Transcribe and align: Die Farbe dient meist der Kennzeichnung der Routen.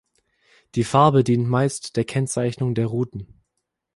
Die 0.73 0.83
Farbe 0.83 1.23
dient 1.23 1.47
meist 1.47 1.95
der 1.95 2.05
Kennzeichnung 2.05 2.73
der 2.73 2.87
Routen. 2.87 3.39